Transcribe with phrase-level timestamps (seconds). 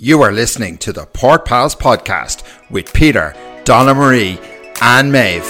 [0.00, 4.38] You are listening to the Port Pals podcast with Peter, Donna Marie,
[4.80, 5.44] and Maeve.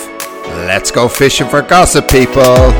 [0.64, 2.70] Let's go fishing for gossip, people.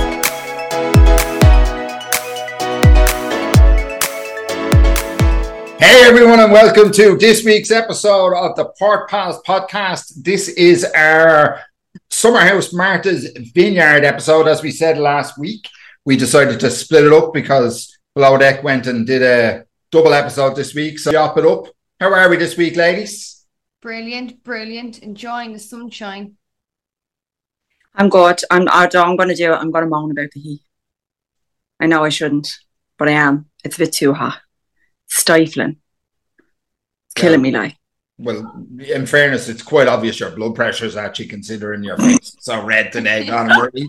[5.77, 10.25] Hey everyone, and welcome to this week's episode of the Port Pals podcast.
[10.25, 11.61] This is our
[12.09, 14.49] Summerhouse Martha's Vineyard episode.
[14.49, 15.69] As we said last week,
[16.07, 20.57] we decided to split it up because Below Deck went and did a double episode
[20.57, 20.99] this week.
[20.99, 21.69] So chop it up.
[22.01, 23.47] How are we this week, ladies?
[23.81, 25.01] Brilliant, brilliant.
[25.01, 26.37] Enjoying the sunshine.
[27.95, 28.41] I'm good.
[28.51, 28.69] I'm.
[28.69, 29.57] I I'm going to do it.
[29.57, 30.63] I'm going to moan about the heat.
[31.81, 32.49] I know I shouldn't,
[32.97, 33.47] but I am.
[33.65, 34.39] It's a bit too hot.
[35.09, 35.77] Stifling.
[37.07, 37.77] It's killing me, like.
[38.19, 42.65] Well, in fairness, it's quite obvious your blood pressure is actually considering your face so
[42.65, 43.89] red today, Donna Marie.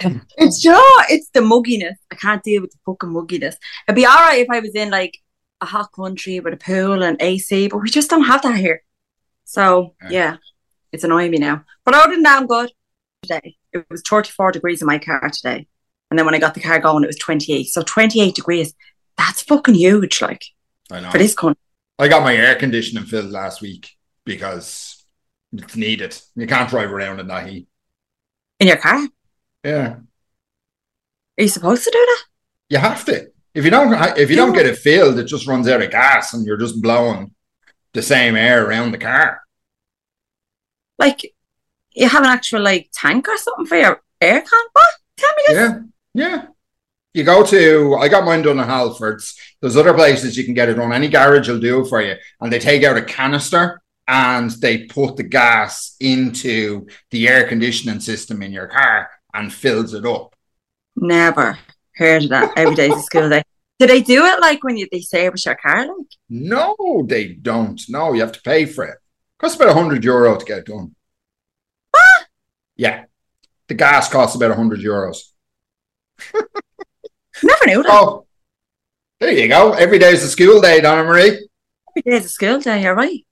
[0.38, 1.96] It's you know, it's the mugginess.
[2.10, 3.56] I can't deal with the fucking mugginess.
[3.86, 5.18] It'd be all right if I was in like
[5.60, 8.82] a hot country with a pool and AC, but we just don't have that here.
[9.44, 10.08] So Yeah.
[10.10, 10.36] yeah,
[10.92, 11.64] it's annoying me now.
[11.84, 12.70] But other than that, I'm good.
[13.22, 15.66] Today it was 34 degrees in my car today,
[16.10, 17.64] and then when I got the car going, it was 28.
[17.64, 18.74] So 28 degrees.
[19.16, 20.44] That's fucking huge, like
[20.90, 21.10] I know.
[21.10, 21.60] for this country.
[21.98, 23.90] I got my air conditioning filled last week
[24.26, 25.02] because
[25.52, 26.18] it's needed.
[26.34, 27.66] You can't drive around in that heat.
[28.60, 29.06] In your car,
[29.66, 30.02] are
[31.38, 32.24] you supposed to do that?
[32.68, 33.30] you have to.
[33.54, 36.34] If you don't, if you don't get it filled, it just runs out of gas,
[36.34, 37.34] and you're just blowing
[37.94, 39.40] the same air around the car.
[40.98, 41.34] Like
[41.92, 44.66] you have an actual like tank or something for your air con?
[44.72, 44.88] What?
[45.16, 45.56] Tell me this.
[46.14, 46.46] Yeah, yeah.
[47.14, 49.34] You go to, I got mine done at Halfords.
[49.62, 50.92] There's other places you can get it done.
[50.92, 52.14] Any garage will do it for you.
[52.42, 58.00] And they take out a canister and they put the gas into the air conditioning
[58.00, 60.34] system in your car and fills it up.
[60.96, 61.58] Never
[61.94, 62.52] heard of that.
[62.56, 63.42] Every day's a school day.
[63.78, 65.86] Do they do it like when you they service your car?
[65.86, 67.80] Like No, they don't.
[67.88, 68.96] No, you have to pay for it.
[69.38, 70.94] Costs about 100 euro to get it done.
[71.90, 72.26] What?
[72.76, 73.04] Yeah.
[73.68, 75.18] The gas costs about 100 euros.
[76.34, 77.92] never knew that.
[77.92, 78.26] Oh,
[79.20, 79.72] there you go.
[79.72, 81.46] Every day is a school day, Donna Marie.
[81.90, 82.82] Every day's a school day.
[82.82, 83.26] You're right.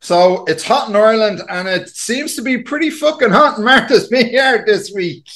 [0.00, 4.08] So it's hot in Ireland and it seems to be pretty fucking hot in Martha's
[4.08, 5.26] Vineyard this week.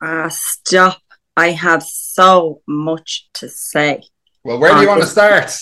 [0.00, 1.00] Ah, stop.
[1.36, 4.02] I have so much to say.
[4.44, 5.52] Well, where do you want to start?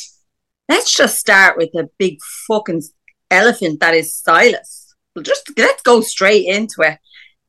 [0.69, 2.83] Let's just start with the big fucking
[3.31, 4.95] elephant that is Silas.
[5.15, 6.99] Well, just let's go straight into it.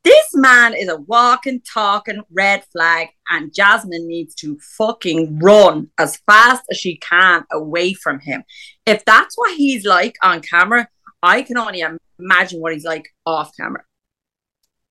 [0.08, 6.16] This man is a walking, talking red flag, and Jasmine needs to fucking run as
[6.26, 8.46] fast as she can away from him.
[8.86, 10.88] If that's what he's like on camera,
[11.22, 11.84] I can only
[12.20, 13.84] imagine what he's like off camera.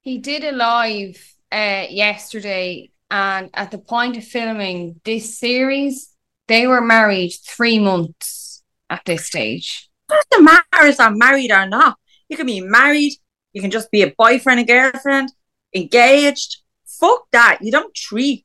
[0.03, 1.17] He did a live
[1.51, 6.15] uh, yesterday, and at the point of filming this series,
[6.47, 9.89] they were married three months at this stage.
[10.11, 11.97] doesn't matter if I'm married or not.
[12.29, 13.15] You can be married,
[13.57, 15.33] you can just be a boyfriend and girlfriend,
[15.75, 16.59] engaged.
[16.85, 17.61] Fuck that.
[17.63, 18.45] You don't treat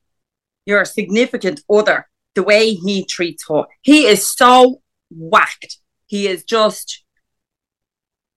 [0.66, 3.66] your significant other the way he treats her.
[3.81, 5.79] He is so whacked.
[6.05, 7.03] He is just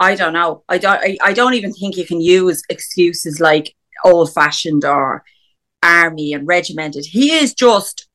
[0.01, 0.65] I don't know.
[0.69, 5.23] I don't I, I don't even think you can use excuses like old fashioned or
[5.81, 7.07] army and regimented.
[7.07, 8.09] He is just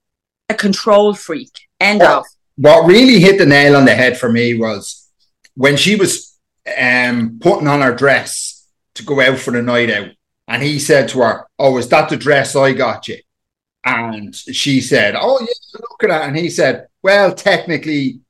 [0.50, 1.54] a control freak.
[1.80, 2.26] End of.
[2.58, 5.10] What really hit the nail on the head for me was
[5.56, 6.29] when she was
[6.78, 10.10] um, putting on her dress to go out for the night out.
[10.48, 13.18] And he said to her, Oh, is that the dress I got you?
[13.86, 16.28] And she said, Oh, yeah, look at that.
[16.28, 18.22] And he said, Well, technically,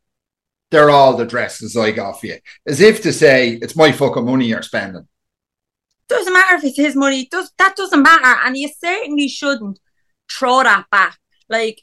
[0.71, 2.37] they're all the dresses I got for you.
[2.67, 5.07] As if to say, It's my fucking money you're spending.
[6.07, 7.27] doesn't matter if it's his money.
[7.31, 9.79] Does that doesn't matter, and you certainly shouldn't
[10.31, 11.17] throw that back.
[11.47, 11.81] Like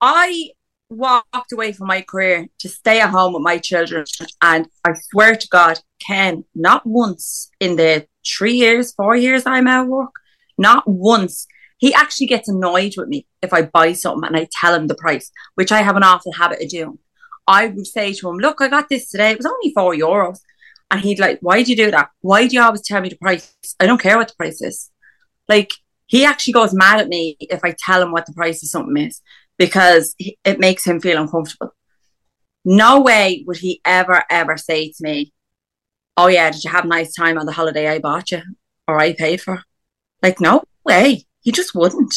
[0.00, 0.50] I
[0.88, 4.04] walked away from my career to stay at home with my children,
[4.42, 5.78] and I swear to God,
[6.54, 10.14] Not once in the three years, four years I'm out of work,
[10.58, 11.46] not once.
[11.78, 14.94] He actually gets annoyed with me if I buy something and I tell him the
[14.94, 16.98] price, which I have an awful habit of doing.
[17.46, 19.30] I would say to him, "Look, I got this today.
[19.32, 20.38] It was only four euros."
[20.90, 22.10] And he'd like, why do you do that?
[22.20, 23.56] Why do you always tell me the price?
[23.80, 24.90] I don't care what the price is.
[25.48, 25.72] Like,
[26.06, 28.96] he actually goes mad at me if I tell him what the price of something
[28.96, 29.20] is
[29.58, 31.74] because it makes him feel uncomfortable.
[32.64, 35.32] No way would he ever, ever say to me,
[36.16, 38.42] Oh, yeah, did you have a nice time on the holiday I bought you
[38.88, 39.62] or I paid for?
[40.22, 41.26] Like, no way.
[41.42, 42.14] You just wouldn't.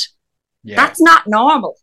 [0.63, 0.75] Yeah.
[0.75, 1.75] That's not normal.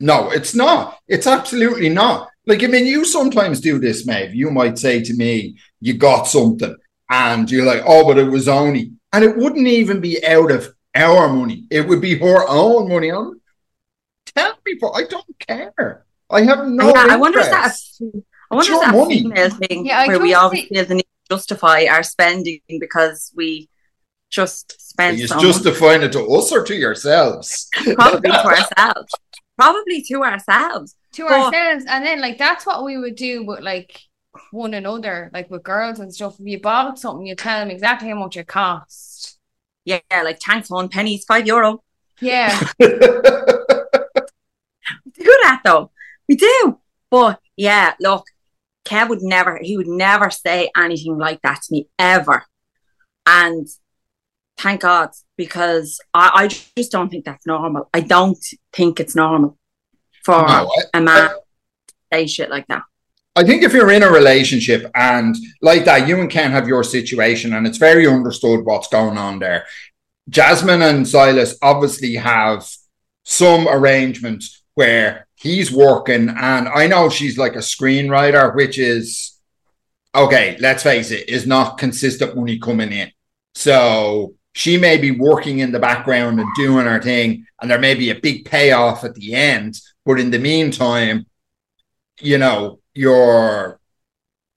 [0.00, 0.98] No, it's not.
[1.08, 2.30] It's absolutely not.
[2.46, 4.34] Like, I mean, you sometimes do this, Maeve.
[4.34, 6.74] You might say to me, you got something,
[7.10, 10.74] and you're like, oh, but it was only, and it wouldn't even be out of
[10.94, 11.64] our money.
[11.70, 13.10] It would be her own money.
[13.10, 13.40] I'm
[14.34, 16.04] tell people, I don't care.
[16.30, 16.88] I have no.
[16.88, 18.00] yeah, I wonder if that's.
[18.50, 19.22] I wonder if your that money.
[19.22, 23.32] female thing Yeah, where we don't always feel the need to justify our spending because
[23.34, 23.68] we
[24.30, 25.44] just spend You so much.
[26.04, 27.68] it to us or to yourselves?
[27.94, 29.12] probably to ourselves.
[29.56, 30.94] Probably to ourselves.
[31.12, 34.00] to But- ourselves, and then like that's what we would do with like
[34.50, 36.38] one another, like with girls and stuff.
[36.38, 39.38] If you bought something, you tell them exactly how much it cost.
[39.84, 41.82] Yeah, like thanks, one pennies, five euro.
[42.20, 42.88] Yeah, We
[45.24, 45.90] do that though.
[46.28, 46.78] We do.
[47.10, 48.26] But yeah, look,
[48.88, 52.44] Kev would never, he would never say anything like that to me ever.
[53.26, 53.66] And
[54.56, 57.88] thank God, because I, I just don't think that's normal.
[57.92, 58.42] I don't
[58.72, 59.58] think it's normal
[60.24, 62.82] for No, I- a man to say shit like that.
[63.36, 66.82] I think if you're in a relationship and like that, you and Ken have your
[66.82, 69.64] situation, and it's very understood what's going on there.
[70.28, 72.68] Jasmine and Silas obviously have
[73.24, 74.42] some arrangement
[74.74, 79.38] where he's working, and I know she's like a screenwriter, which is
[80.14, 83.10] okay, let's face it, is not consistent money coming in.
[83.54, 87.94] So she may be working in the background and doing her thing, and there may
[87.94, 89.80] be a big payoff at the end.
[90.04, 91.26] But in the meantime,
[92.20, 93.78] you know, you're,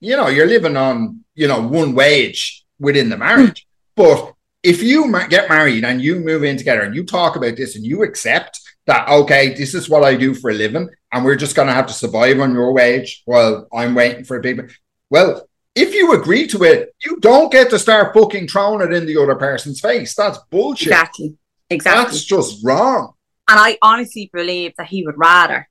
[0.00, 3.66] you know, you're living on, you know, one wage within the marriage.
[3.96, 4.02] Hmm.
[4.02, 7.76] But if you get married and you move in together and you talk about this
[7.76, 11.36] and you accept that, okay, this is what I do for a living, and we're
[11.36, 14.72] just going to have to survive on your wage while I'm waiting for a big.
[15.10, 19.06] Well, if you agree to it, you don't get to start fucking throwing it in
[19.06, 20.14] the other person's face.
[20.14, 20.88] That's bullshit.
[20.88, 21.36] Exactly.
[21.70, 22.04] Exactly.
[22.04, 23.14] That's just wrong.
[23.48, 25.68] And I honestly believe that he would rather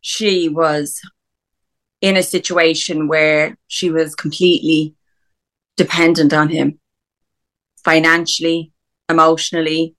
[0.00, 1.00] she was
[2.00, 4.94] in a situation where she was completely
[5.76, 6.78] dependent on him
[7.84, 8.72] financially,
[9.08, 9.94] emotionally,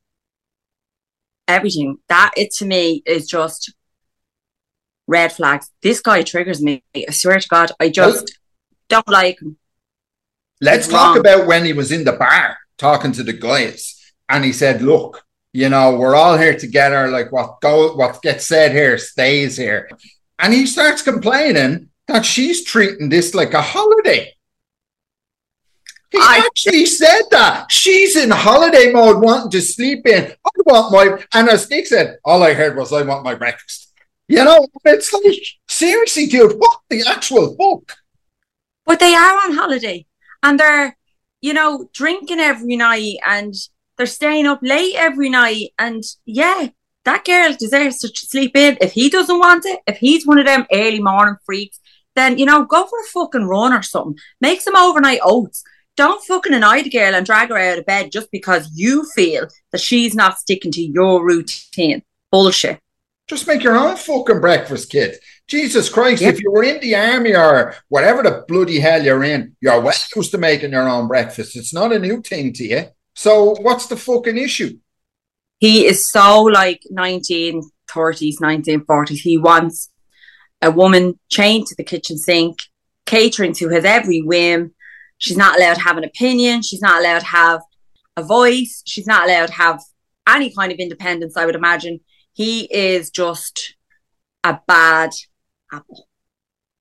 [1.48, 1.98] everything.
[2.10, 3.74] That it to me is just
[5.08, 5.70] red flags.
[5.82, 6.84] This guy triggers me.
[6.96, 8.38] I swear to God, I just
[8.90, 9.58] don't like him.
[10.62, 11.20] Let's It's talk wrong.
[11.20, 14.00] about when he was in the bar talking to the guys,
[14.30, 17.10] and he said, "Look, you know, we're all here together.
[17.10, 19.90] Like what go, what gets said here stays here."
[20.40, 24.34] And he starts complaining that she's treating this like a holiday.
[26.14, 30.32] He I- actually said that she's in holiday mode, wanting to sleep in.
[30.46, 33.92] I want my, and as Nick said, all I heard was, "I want my breakfast."
[34.28, 37.98] You know, it's like seriously, dude, what the actual fuck?
[38.86, 40.06] But they are on holiday
[40.42, 40.96] and they're,
[41.42, 43.54] you know, drinking every night and
[43.98, 45.74] they're staying up late every night.
[45.78, 46.70] And yeah,
[47.06, 48.78] that girl deserves to sleep in.
[48.80, 51.80] If he doesn't want it, if he's one of them early morning freaks,
[52.16, 54.18] then, you know, go for a fucking run or something.
[54.40, 55.64] Make some overnight oats.
[55.96, 59.48] Don't fucking annoy the girl and drag her out of bed just because you feel
[59.72, 62.02] that she's not sticking to your routine.
[62.32, 62.80] Bullshit.
[63.28, 65.18] Just make your own fucking breakfast, kid.
[65.48, 66.30] Jesus Christ, Yeah.
[66.30, 69.94] if you were in the army or whatever the bloody hell you're in, you're well
[70.16, 71.56] used to making your own breakfast.
[71.56, 72.86] It's not a new thing to you.
[73.16, 74.78] So what's the fucking issue?
[75.60, 79.90] he is so like 1930s 1940s he wants
[80.62, 82.64] a woman chained to the kitchen sink
[83.06, 84.74] catering to his every whim
[85.24, 87.62] she's not allowed to have an opinion she's not allowed to have
[88.18, 89.80] a voice she's not allowed to have
[90.28, 92.00] any kind of independence i would imagine
[92.34, 93.76] he is just
[94.44, 95.12] a bad
[95.72, 96.08] apple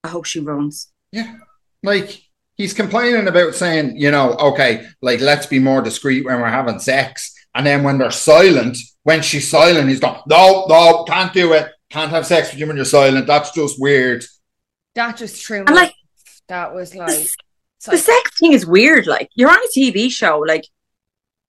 [0.05, 1.37] i hope she runs Yeah.
[1.83, 2.23] Like
[2.55, 6.79] he's complaining about saying, you know, okay, like let's be more discreet when we're having
[6.79, 7.35] sex.
[7.57, 11.67] And then when they're silent, when she's silent, he's going, no, no, can't do it.
[11.91, 13.27] Can't have sex with you when you're silent.
[13.27, 14.25] That's just weird.
[14.95, 15.65] that just true.
[15.67, 15.95] And, like,
[16.49, 17.29] that was like,
[17.91, 19.07] the psych- sex thing is weird.
[19.07, 20.67] Like you're on a TV show, like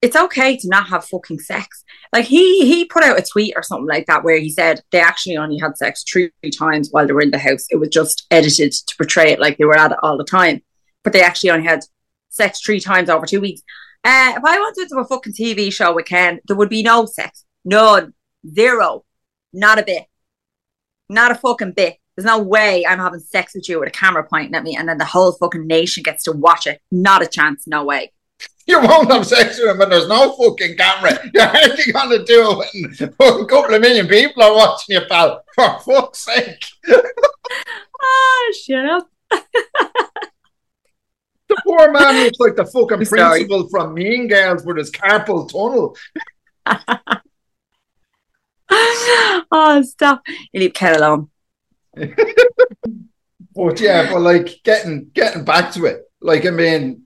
[0.01, 1.83] it's okay to not have fucking sex.
[2.11, 4.99] Like he he put out a tweet or something like that where he said they
[4.99, 7.65] actually only had sex three times while they were in the house.
[7.69, 10.61] It was just edited to portray it like they were at it all the time,
[11.03, 11.85] but they actually only had
[12.29, 13.61] sex three times over two weeks.
[14.03, 16.83] Uh, if I wanted to do a fucking TV show with Ken, there would be
[16.83, 18.13] no sex, none,
[18.53, 19.05] zero,
[19.53, 20.03] not a bit,
[21.07, 21.97] not a fucking bit.
[22.15, 24.87] There's no way I'm having sex with you with a camera pointing at me and
[24.87, 26.79] then the whole fucking nation gets to watch it.
[26.91, 28.11] Not a chance, no way.
[28.67, 31.17] You won't have sex with him when there's no fucking camera.
[31.33, 35.01] You're hardly going to do it when a couple of million people are watching you,
[35.09, 35.43] pal.
[35.55, 36.63] For fuck's sake.
[36.89, 39.09] Ah, shut up.
[41.49, 43.45] The poor man looks like the fucking I'm sorry.
[43.45, 45.95] principal from Mean Girls with his carpal tunnel.
[49.51, 50.23] oh, stop.
[50.51, 51.29] You leave Ken alone.
[53.55, 57.05] But yeah, but like getting getting back to it, like I mean,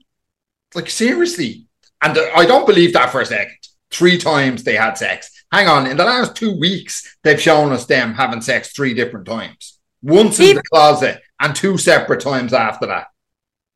[0.74, 1.66] like seriously,
[2.02, 3.58] and I don't believe that for a second.
[3.90, 5.30] Three times they had sex.
[5.52, 9.26] Hang on, in the last two weeks, they've shown us them having sex three different
[9.26, 9.78] times.
[10.02, 13.08] once in the closet and two separate times after that.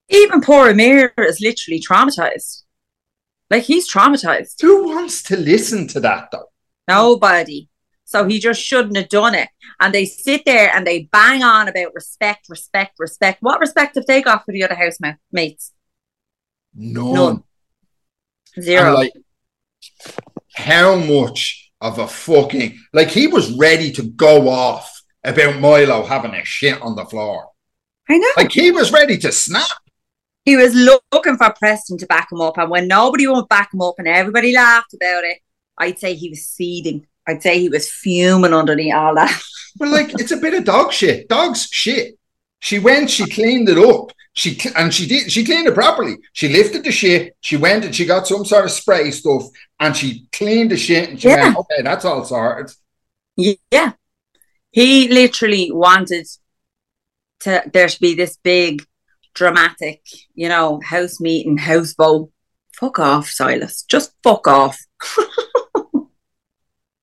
[0.09, 2.63] Even poor Amir is literally traumatized.
[3.51, 4.61] Like he's traumatized.
[4.61, 6.51] Who wants to listen to that though?
[6.89, 7.69] Nobody.
[8.13, 9.49] So he just shouldn't have done it.
[9.81, 13.39] And they sit there and they bang on about respect, respect, respect.
[13.43, 15.73] What respect have they got for the other housemates?
[16.75, 17.15] None.
[17.15, 17.43] None.
[18.55, 18.95] And, Zero.
[18.95, 19.13] like,
[20.55, 26.35] how much of a fucking like he was ready to go off about Milo having
[26.35, 27.49] a shit on the floor.
[28.09, 28.29] I know.
[28.37, 29.67] Like he was ready to snap.
[30.45, 32.59] he was loo- looking for Preston to back him up.
[32.59, 35.39] And when nobody would back him up and everybody laughed about it,
[35.79, 37.07] I'd say he was seething.
[37.27, 39.41] I'd say he was fuming underneath all that.
[39.77, 41.29] But like it's a bit of dog shit.
[41.31, 42.19] Dog's shit.
[42.61, 44.13] She went, she cleaned it up.
[44.35, 46.17] She and she did she cleaned it properly.
[46.35, 49.45] She lifted the shit, she went and she got some sort of spray stuff
[49.81, 51.45] and she cleaned the shit and she Yeah.
[51.45, 52.71] went, okay, that's all sorted.
[53.37, 53.93] Yeah.
[54.73, 56.27] He literally wanted
[57.41, 58.85] to there to be this big
[59.35, 60.03] dramatic,
[60.35, 62.31] you know, house meeting, house vote.
[62.79, 63.85] Fuck off, Silas.
[63.89, 64.79] Just fuck off.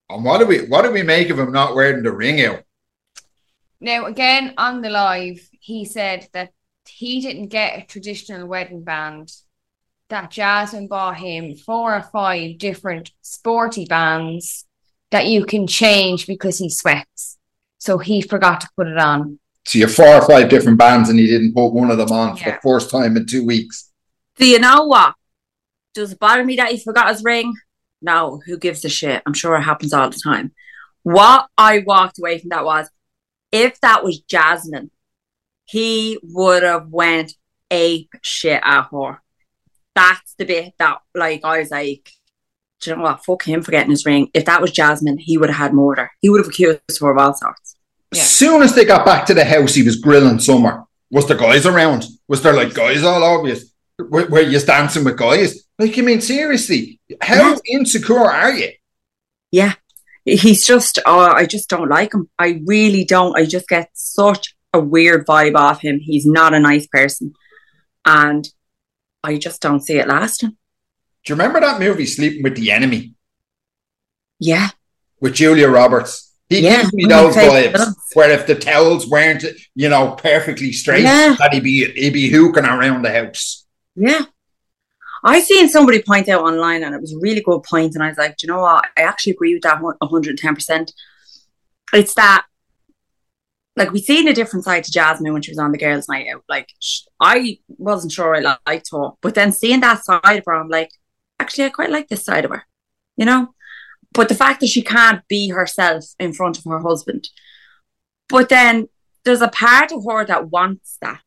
[0.09, 2.63] And what do we what do we make of him not wearing the ring out?
[3.79, 6.51] Now, again, on the live, he said that
[6.87, 9.31] he didn't get a traditional wedding band,
[10.09, 14.65] that Jasmine bought him four or five different sporty bands
[15.11, 17.37] that you can change because he sweats.
[17.77, 19.39] So he forgot to put it on.
[19.65, 22.11] So you have four or five different bands and he didn't put one of them
[22.11, 23.91] on for the first time in two weeks.
[24.37, 25.13] Do you know what?
[25.93, 27.53] Does it bother me that he forgot his ring?
[28.01, 29.22] No, who gives a shit?
[29.25, 30.51] I'm sure it happens all the time.
[31.03, 32.89] What I walked away from that was
[33.51, 34.91] if that was Jasmine,
[35.65, 37.34] he would have went
[37.72, 39.22] ape shit at her.
[39.96, 42.12] That's the bit that like I was like,
[42.82, 43.25] do you know what?
[43.25, 44.29] Fuck him for getting his ring.
[44.34, 46.12] If that was Jasmine, he would have had murder.
[46.22, 47.75] He would have accused her of all sorts.
[48.13, 48.22] Yeah.
[48.22, 50.86] As soon as they got back to the house, he was grilling Summer.
[51.12, 52.06] Was there guys around?
[52.27, 53.72] Was there like guys all obvious?
[53.98, 55.63] Were, were you dancing with guys?
[55.79, 57.00] Like, you mean seriously?
[57.21, 58.71] How insecure are you?
[59.51, 59.74] Yeah.
[60.25, 62.29] He's just oh, I just don't like him.
[62.38, 63.36] I really don't.
[63.38, 66.00] I just get such a weird vibe off him.
[66.00, 67.33] He's not a nice person.
[68.05, 68.48] And
[69.24, 70.50] I just don't see it lasting.
[70.51, 70.55] Do
[71.33, 73.15] you remember that movie, Sleeping with the Enemy,
[74.39, 74.69] Yeah.
[75.19, 76.33] with Julia Roberts?
[76.50, 77.95] He Yeah, gives me one of my those vibes films.
[78.13, 79.43] where if the towels weren't,
[79.75, 81.36] you know, perfectly straight, Yeah.
[81.39, 83.65] that he'd be he'd be hooking around the house.
[83.95, 84.25] Yeah.
[85.23, 88.09] I seen somebody point out online and it was a really good point, and I
[88.09, 88.85] was like, Do you know what?
[88.97, 90.93] I actually agree with that one hundred and ten percent.
[91.93, 92.45] It's that
[93.75, 96.27] like we seen a different side to Jasmine when she was on the girls' night
[96.33, 96.43] out.
[96.49, 96.69] Like
[97.19, 100.91] I wasn't sure I liked her, but then seeing that side of her, I'm like,
[101.39, 102.65] actually, I quite like this side of her,
[103.17, 103.53] you know.
[104.13, 107.29] But the fact that she can't be herself in front of her husband,
[108.27, 108.89] but then
[109.23, 111.21] there's a part of her that wants that.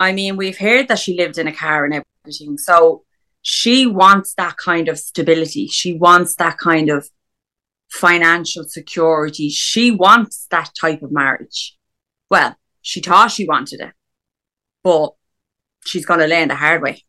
[0.00, 3.04] I mean, we've heard that she lived in a car and everything, so
[3.42, 5.68] she wants that kind of stability.
[5.68, 7.08] She wants that kind of
[7.90, 9.48] financial security.
[9.48, 11.76] She wants that type of marriage.
[12.30, 13.92] Well, she thought she wanted it,
[14.82, 15.14] but
[15.84, 17.04] she's going to learn the hard way.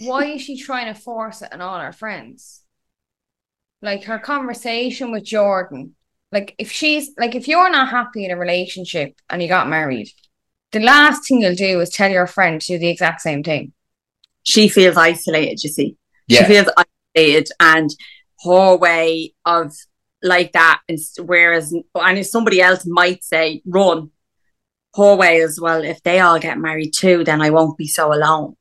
[0.00, 2.62] Why is she trying to force it on all her friends?
[3.80, 5.94] Like her conversation with Jordan.
[6.30, 10.08] Like if she's like if you're not happy in a relationship and you got married,
[10.70, 13.72] the last thing you'll do is tell your friend to do the exact same thing.
[14.44, 15.96] She feels isolated, you see.
[16.28, 16.40] Yeah.
[16.40, 16.68] She feels
[17.14, 17.90] isolated, and
[18.44, 19.72] her way of
[20.22, 24.10] like that, and whereas, and if somebody else might say, run,
[24.94, 28.12] her way as well, if they all get married too, then I won't be so
[28.12, 28.56] alone.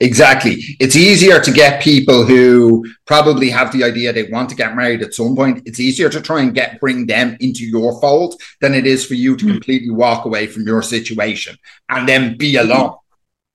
[0.00, 0.56] Exactly.
[0.80, 5.02] It's easier to get people who probably have the idea they want to get married
[5.02, 5.62] at some point.
[5.66, 9.14] It's easier to try and get bring them into your fold than it is for
[9.14, 9.50] you to Mm.
[9.52, 11.56] completely walk away from your situation
[11.88, 12.96] and then be alone.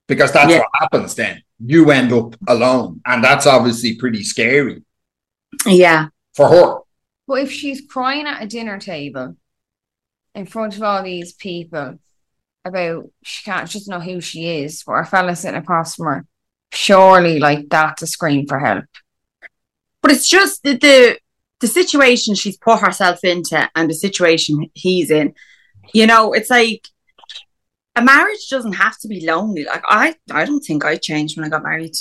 [0.08, 0.60] Because that's Yeah.
[0.60, 1.44] what happens then.
[1.60, 3.02] You end up alone.
[3.06, 4.84] And that's obviously pretty scary
[5.66, 6.08] Yeah.
[6.36, 6.78] for her.
[7.28, 9.36] But if she's crying at a dinner table
[10.36, 12.00] in front of all these people
[12.66, 16.26] about she can't just know who she is, or a fella sitting across from her,
[16.74, 18.86] surely like that's a scream for help.
[20.02, 21.20] But it's just the, the
[21.60, 25.34] the situation she's put herself into and the situation he's in.
[25.94, 26.88] You know, it's like
[28.00, 29.66] a marriage doesn't have to be lonely.
[29.66, 31.96] Like I, I don't think I changed when I got married.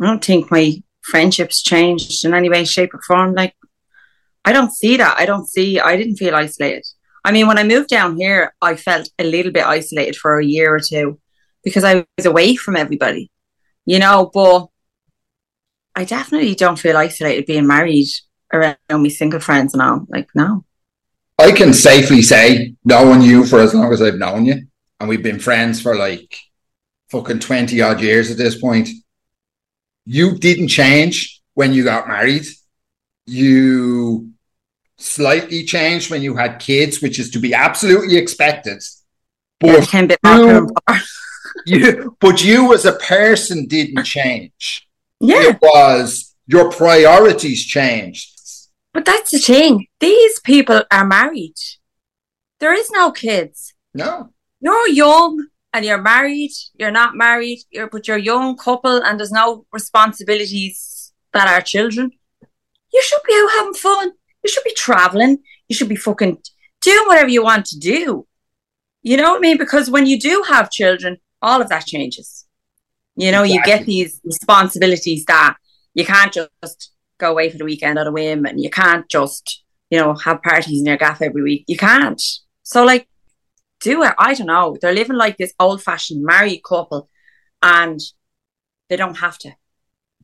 [0.00, 3.34] I don't think my friendships changed in any way, shape, or form.
[3.34, 3.54] Like
[4.44, 5.16] I don't see that.
[5.18, 5.78] I don't see.
[5.78, 6.84] I didn't feel isolated.
[7.24, 10.44] I mean, when I moved down here, I felt a little bit isolated for a
[10.44, 11.20] year or two
[11.62, 13.30] because I was away from everybody.
[13.86, 14.66] You know, but
[15.94, 18.08] I definitely don't feel isolated being married
[18.52, 20.06] around my single friends and all.
[20.08, 20.64] Like, no.
[21.38, 24.66] I can safely say, knowing you for as long as I've known you,
[25.00, 26.36] and we've been friends for like
[27.10, 28.88] fucking 20 odd years at this point,
[30.06, 32.44] you didn't change when you got married.
[33.26, 34.30] You
[34.98, 38.82] slightly changed when you had kids, which is to be absolutely expected.
[39.62, 40.68] Yeah, But bit you-
[41.66, 44.86] you, but you as a person didn't change.
[45.20, 48.30] Yeah, It was your priorities changed.
[48.92, 49.86] but that's the thing.
[50.00, 51.54] These people are married.
[52.60, 53.72] There is no kids.
[53.94, 54.30] No.
[54.64, 56.52] You're young and you're married.
[56.78, 57.60] You're not married.
[57.70, 62.10] You're but you're a young couple and there's no responsibilities that are children.
[62.90, 64.12] You should be out having fun.
[64.42, 65.38] You should be traveling.
[65.68, 66.38] You should be fucking
[66.80, 68.26] doing whatever you want to do.
[69.02, 69.58] You know what I mean?
[69.58, 72.46] Because when you do have children, all of that changes.
[73.16, 75.56] You know, you get these responsibilities that
[75.92, 79.62] you can't just go away for the weekend on a whim and you can't just,
[79.90, 81.64] you know, have parties in your gaff every week.
[81.68, 82.20] You can't.
[82.62, 83.06] So like
[83.84, 84.14] do it.
[84.18, 84.76] I don't know.
[84.80, 87.08] They're living like this old fashioned married couple
[87.62, 88.00] and
[88.88, 89.52] they don't have to.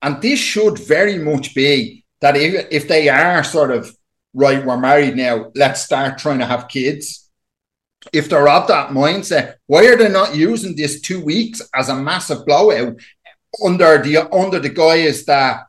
[0.02, 3.94] And this should very much be that if, if they are sort of,
[4.34, 7.30] right, we're married now, let's start trying to have kids.
[8.12, 11.94] If they're of that mindset, why are they not using this two weeks as a
[11.94, 12.98] massive blowout
[13.64, 15.64] under the under the guise that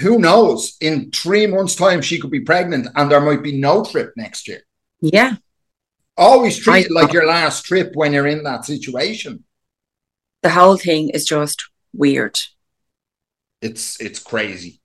[0.00, 3.84] who knows in three months' time she could be pregnant and there might be no
[3.84, 4.62] trip next year.
[5.02, 5.36] Yeah.
[6.18, 9.44] Always treat it like your last trip when you're in that situation.
[10.42, 12.40] The whole thing is just weird.
[13.62, 14.80] It's it's crazy.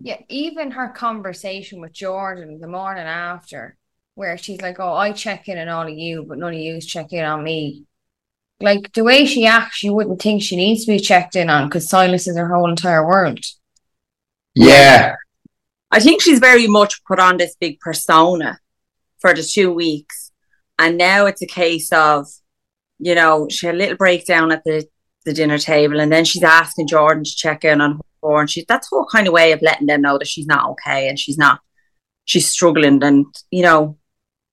[0.00, 3.76] Yeah, even her conversation with Jordan the morning after,
[4.16, 6.80] where she's like, "Oh, I check in on all of you, but none of you
[6.80, 7.84] check in on me."
[8.60, 11.68] Like the way she acts, you wouldn't think she needs to be checked in on
[11.68, 13.44] because Silas is her whole entire world.
[14.56, 15.14] Yeah.
[15.92, 18.58] I think she's very much put on this big persona
[19.26, 20.30] for the two weeks.
[20.78, 22.26] And now it's a case of,
[22.98, 24.86] you know, she had a little breakdown at the,
[25.24, 28.40] the dinner table and then she's asking Jordan to check in on her.
[28.40, 31.08] And she, that's her kind of way of letting them know that she's not okay
[31.08, 31.60] and she's not,
[32.24, 33.98] she's struggling and, you know,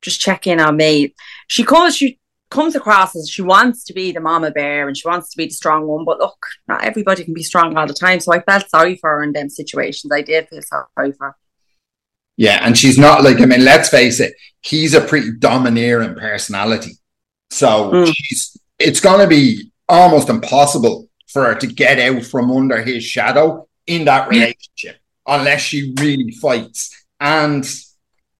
[0.01, 1.13] just check in on me.
[1.47, 2.19] She comes, she
[2.49, 5.45] comes across as she wants to be the mama bear and she wants to be
[5.45, 6.05] the strong one.
[6.05, 8.19] But look, not everybody can be strong all the time.
[8.19, 10.11] So I felt sorry for her in them situations.
[10.11, 11.35] I did feel sorry for her.
[12.37, 16.93] Yeah, and she's not like I mean, let's face it, he's a pretty domineering personality.
[17.51, 18.13] So Mm.
[18.15, 23.67] she's it's gonna be almost impossible for her to get out from under his shadow
[23.87, 27.05] in that relationship unless she really fights.
[27.19, 27.67] And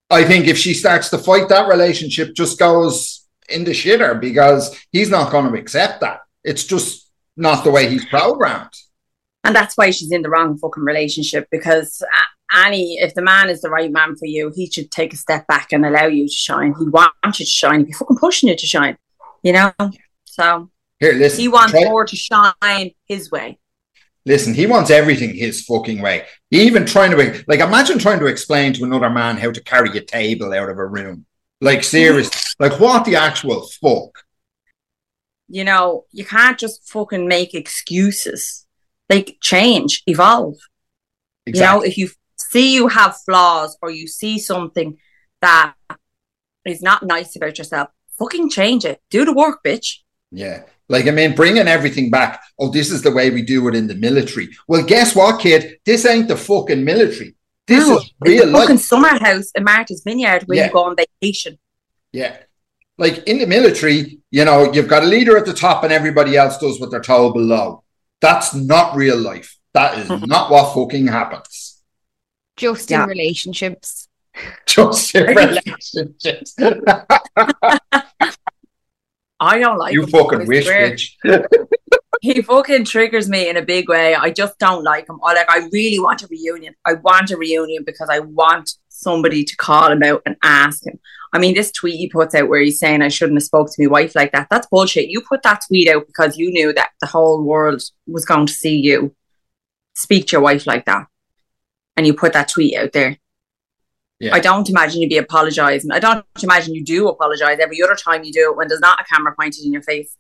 [0.10, 4.76] I think if she starts to fight, that relationship just goes in the shitter because
[4.92, 6.20] he's not going to accept that.
[6.44, 8.70] It's just not the way he's programmed.
[9.44, 12.02] And that's why she's in the wrong fucking relationship because
[12.54, 15.48] Annie, if the man is the right man for you, he should take a step
[15.48, 16.74] back and allow you to shine.
[16.78, 17.80] He wants you to shine.
[17.80, 18.98] He'd be fucking pushing you to shine,
[19.42, 19.74] you know?
[20.26, 21.40] So Here, listen.
[21.40, 23.60] he wants try- more to shine his way.
[24.26, 26.26] Listen, he wants everything his fucking way.
[26.50, 30.02] Even trying to like imagine trying to explain to another man how to carry a
[30.02, 31.26] table out of a room.
[31.60, 34.24] Like seriously, like what the actual fuck?
[35.50, 38.63] You know, you can't just fucking make excuses.
[39.10, 40.56] Like change, evolve.
[41.46, 44.98] You know, if you see you have flaws or you see something
[45.42, 45.74] that
[46.66, 49.02] is not nice about yourself, fucking change it.
[49.10, 49.98] Do the work, bitch.
[50.32, 50.64] Yeah.
[50.90, 52.42] Like, I mean, bringing everything back.
[52.60, 54.50] Oh, this is the way we do it in the military.
[54.68, 55.78] Well, guess what, kid?
[55.86, 57.36] This ain't the fucking military.
[57.68, 58.86] This No, is real a fucking life.
[58.86, 60.68] summer house in Martha's Vineyard where Yeah.
[60.68, 61.58] you go on vacation.
[62.12, 62.38] Yeah.
[62.98, 66.36] Like in the military, you know, you've got a leader at the top and everybody
[66.38, 67.83] else does what they're told below.
[68.24, 69.58] That's not real life.
[69.74, 70.28] That is mm-hmm.
[70.28, 71.84] not what fucking happens.
[72.56, 73.04] Just Yeah.
[73.04, 74.08] in relationships.
[74.66, 76.56] Just in relationships.
[79.42, 80.10] I don't like you him.
[80.10, 80.92] fucking I wish, swear.
[80.92, 81.46] bitch.
[82.22, 84.16] He fucking triggers me in a big way.
[84.16, 85.20] I just don't like him.
[85.26, 85.50] I like.
[85.50, 86.74] I really want a reunion.
[86.86, 91.00] I want a reunion because I want somebody to call him out and ask him.
[91.34, 93.84] I mean, this tweet he puts out where he's saying I shouldn't have spoke to
[93.84, 94.48] my wife like that.
[94.50, 95.10] That's bullshit.
[95.10, 98.54] You put that tweet out because you knew that the whole world was going to
[98.54, 99.16] see you
[99.96, 101.08] speak to your wife like that,
[101.98, 103.18] and you put that tweet out there.
[104.20, 104.34] Yeah.
[104.36, 105.92] I don't imagine you'd be apologising.
[105.92, 109.02] I don't imagine you do apologise every other time you do it when there's not
[109.02, 110.16] a camera pointed in your face.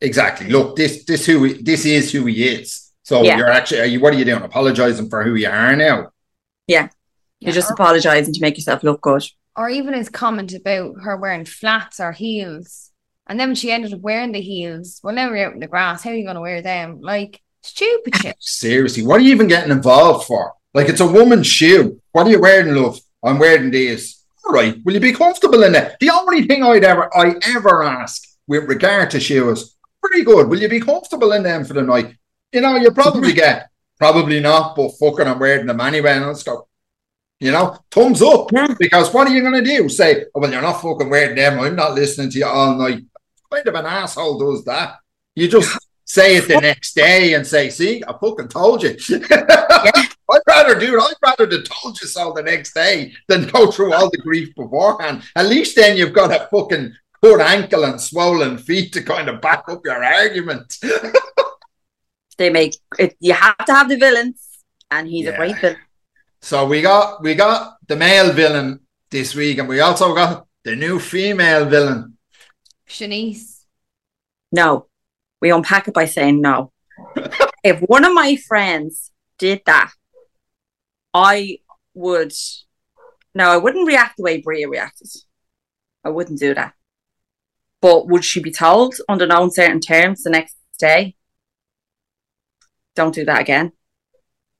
[0.00, 0.48] Exactly.
[0.48, 2.90] Look, this this who he- this is who he is.
[3.04, 3.36] So Yeah.
[3.36, 4.42] you're actually are you what are you doing?
[4.42, 6.10] Apologizing for who you are now?
[7.40, 9.24] You're just or, apologising to make yourself look good.
[9.56, 12.90] or even his comment about her wearing flats or heels.
[13.26, 15.66] And then when she ended up wearing the heels, well, now we're out in the
[15.66, 16.02] grass.
[16.02, 17.00] How are you going to wear them?
[17.00, 18.36] Like, stupid shit.
[18.40, 20.52] Seriously, what are you even getting involved for?
[20.74, 22.00] Like it's a woman's shoe.
[22.12, 22.98] What are you wearing, love?
[23.22, 24.24] I'm wearing these.
[24.46, 24.76] all right.
[24.84, 25.96] Will you be comfortable in it?
[26.00, 30.48] The only thing I'd ever I ever ask with regard to shoes, pretty good.
[30.48, 32.14] Will you be comfortable in them for the night?
[32.52, 33.68] You know, you probably get
[33.98, 36.12] probably not, but fucking I'm wearing them anyway.
[36.12, 36.66] And let's go.
[37.40, 38.48] You know, thumbs up.
[38.78, 39.88] Because what are you gonna do?
[39.88, 41.60] Say, oh, well, you're not fucking wearing them.
[41.60, 43.02] I'm not listening to you all night.
[43.52, 44.96] Kind of an asshole does that.
[45.34, 48.96] You just say it the next day and say, see, I fucking told you.
[49.30, 51.02] I'd rather do it.
[51.02, 54.54] I'd rather have told you so the next day than go through all the grief
[54.54, 55.22] beforehand.
[55.36, 59.40] At least then you've got a fucking poor ankle and swollen feet to kind of
[59.40, 60.78] back up your argument.
[62.36, 63.16] They make it.
[63.20, 64.42] You have to have the villains,
[64.90, 65.34] and he's Yeah.
[65.34, 65.76] a great villain.
[66.44, 70.76] So we got we got the male villain this week, and we also got the
[70.76, 72.18] new female villain.
[72.86, 73.64] Shanice.
[74.52, 74.86] No,
[75.40, 76.70] we unpack it by saying no.
[77.64, 79.92] if one of my friends did that,
[81.14, 81.60] I
[81.94, 82.34] would.
[83.34, 85.08] No, I wouldn't react the way Bria reacted.
[86.04, 86.74] I wouldn't do that.
[87.80, 91.16] But would she be told under no certain terms the next day?
[92.94, 93.72] Don't do that again.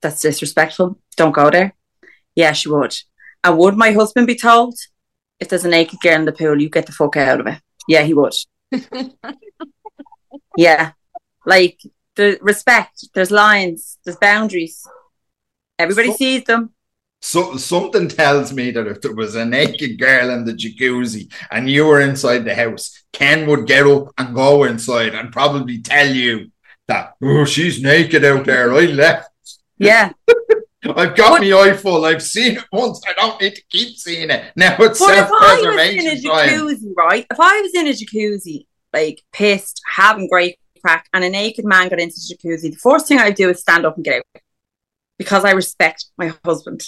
[0.05, 0.99] That's disrespectful.
[1.17, 1.75] Don't go there.
[2.37, 2.95] Yeah, she would.
[3.43, 4.75] And would my husband be told
[5.41, 7.59] if there's a naked girl in the pool, you get the fuck out of it?
[7.89, 8.35] Yeah, he would.
[10.57, 10.93] Yeah.
[11.47, 11.81] Like
[12.17, 14.87] the respect, there's lines, there's boundaries.
[15.79, 16.71] Everybody So- sees them.
[17.21, 21.71] So something tells me that if there was a naked girl in the jacuzzi and
[21.71, 26.07] you were inside the house, Ken would get up and go inside and probably tell
[26.07, 26.51] you
[26.87, 28.75] that oh she's naked out there.
[28.75, 29.31] I left.
[29.79, 30.13] Yeah.
[30.97, 32.05] I've got me eye full.
[32.05, 33.01] I've seen it once.
[33.09, 34.53] I don't need to keep seeing it.
[34.55, 37.27] Now it's self I a preservation jacuzzi, right?
[37.31, 41.89] If I was in a jacuzzi, like pissed, having great crack, and a naked man
[41.89, 44.43] got into the jacuzzi, the first thing I'd do is stand up and get out.
[45.17, 46.83] Because I respect my husband.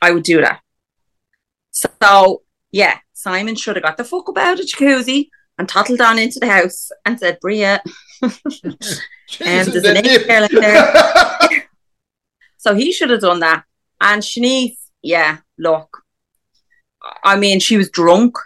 [0.00, 0.60] I would do that.
[1.72, 6.18] So yeah, Simon should have got the fuck up out of jacuzzi and toddled on
[6.18, 7.82] into the house and said, Bria,
[8.22, 8.60] Jesus,
[9.40, 10.92] um, there's the a naked girl in there.
[12.60, 13.64] So he should have done that.
[14.02, 16.02] And Shanice, yeah, look,
[17.24, 18.36] I mean, she was drunk,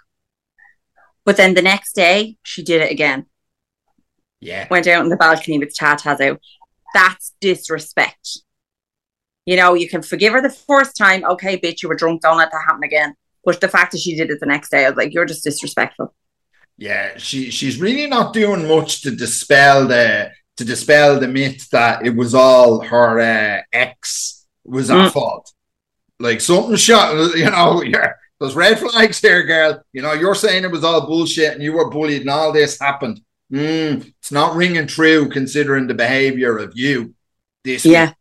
[1.24, 3.26] but then the next day she did it again.
[4.40, 4.68] yeah.
[4.70, 6.40] Went out on the balcony with tatas out.
[6.94, 8.42] That's disrespect.
[9.46, 11.24] You know, you can forgive her the first time.
[11.24, 12.22] Okay, bitch, you were drunk.
[12.22, 13.14] Don't let that happen again.
[13.44, 15.42] But the fact that she did it the next day, I was like, you're just
[15.42, 16.14] disrespectful.
[16.78, 22.06] Yeah, she she's really not doing much to dispel the to dispel the myth that
[22.06, 25.12] it was all her uh, ex was at Mm.
[25.12, 25.52] fault.
[26.20, 29.82] Like something shot, you know, yeah, those red flags here, girl.
[29.92, 32.78] You know, you're saying it was all bullshit and you were bullied and all this
[32.80, 33.20] happened.
[33.52, 37.14] Mm, it's not ringing true considering the behavior of you
[37.64, 38.12] this Yeah.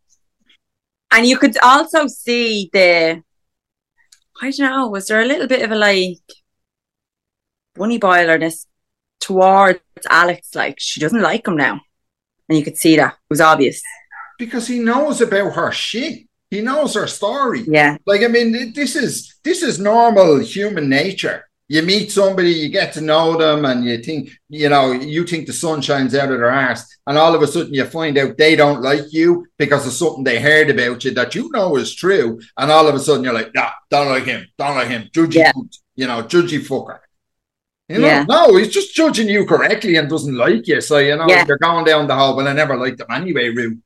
[1.11, 3.21] And you could also see the,
[4.41, 6.17] I don't know, was there a little bit of a like
[7.75, 8.65] bunny boilerness
[9.19, 10.55] towards Alex?
[10.55, 11.81] Like she doesn't like him now.
[12.49, 13.13] And you could see that.
[13.13, 13.81] It was obvious.
[14.37, 16.27] because he knows about her shit.
[16.49, 17.63] He knows her story.
[17.67, 17.97] Yeah.
[18.05, 21.45] Like, I mean, this is this is normal human nature.
[21.69, 25.47] You meet somebody, you get to know them, and you think, you know, you think
[25.47, 28.37] the sun shines out of their ass, and all of a sudden you find out
[28.37, 31.95] they don't like you because of something they heard about you that you know is
[31.95, 35.09] true, and all of a sudden you're like, nah, don't like him, don't like him,
[35.15, 35.51] judgy, Yeah.
[35.95, 36.99] you know, judgy fucker.
[37.93, 38.25] You know, Yeah.
[38.27, 40.81] no, he's just judging you correctly and doesn't like you.
[40.81, 41.45] So, you know, Yeah.
[41.47, 43.79] you're going down the whole, well, I never liked him anyway, route.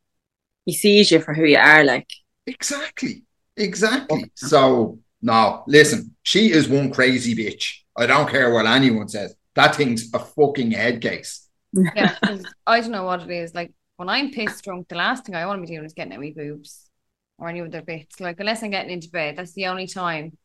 [0.65, 1.83] He sees you for who you are.
[1.83, 2.07] Like,
[2.45, 3.23] Exactly.
[3.57, 4.31] Exactly.
[4.35, 7.79] So no, listen, she is one crazy bitch.
[7.97, 9.35] I don't care what anyone says.
[9.55, 11.43] That thing's a fucking head case.
[11.73, 13.53] Yeah, 'cause I don't know what it is.
[13.53, 16.13] Like when I'm pissed drunk, the last thing I want to be doing is getting
[16.13, 16.89] at my boobs
[17.37, 18.19] or any other bits.
[18.21, 20.37] Like unless I'm getting into bed, that's the only time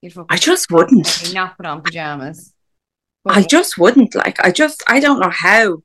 [0.00, 1.06] you'd fucking I just wouldn't.
[1.24, 2.54] me not put on pajamas.
[3.24, 4.14] But I just wouldn't.
[4.14, 5.82] Like, I just, I don't know how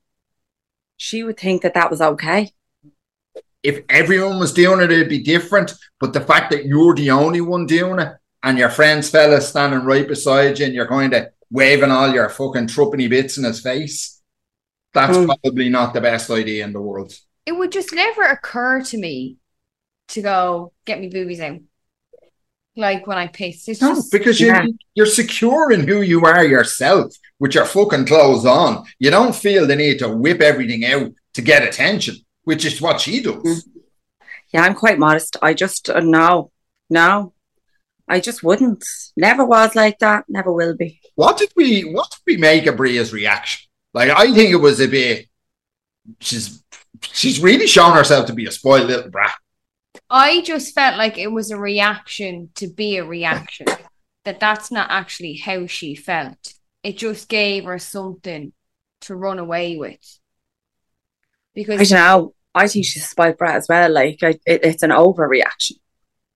[0.96, 2.52] she would think that that was okay.
[3.62, 5.72] If everyone was doing it, it'd be different.
[6.00, 9.80] But the fact that you're the only one doing it and your friend's fella standing
[9.84, 13.60] right beside you and you're kind of waving all your fucking truppeny bits in his
[13.60, 14.22] face,
[14.94, 15.26] that's Mm.
[15.26, 17.12] probably not the best idea in the world.
[17.44, 19.36] it would just never occur to me
[20.08, 21.60] to go get me boobies out.
[22.76, 23.68] Like when I piss.
[23.68, 24.64] It's No, just because Yeah.
[24.64, 28.84] you, you're secure in who you are yourself with your fucking clothes on.
[28.98, 33.00] You don't feel the need to whip everything out to get attention, which is what
[33.00, 33.36] she does.
[33.36, 33.62] Mm.
[34.52, 35.36] Yeah, I'm quite modest.
[35.42, 36.50] I just, uh, no,
[36.90, 37.32] no.
[38.08, 38.84] I just wouldn't.
[39.16, 40.24] Never was like that.
[40.28, 41.00] Never will be.
[41.16, 43.66] What did we what did we make of Bria's reaction?
[43.94, 45.26] Like I think it was a bit
[46.20, 46.62] she's
[47.00, 49.34] she's really shown herself to be a spoiled little brat.
[50.08, 53.66] I just felt like it was a reaction to be a reaction.
[54.24, 56.52] that that's not actually how she felt.
[56.82, 58.52] It just gave her something
[59.02, 60.18] to run away with.
[61.54, 62.34] I Because don't know.
[62.54, 63.90] I think she's a spoiled brat as well.
[63.90, 65.72] Like I, it, it's an overreaction.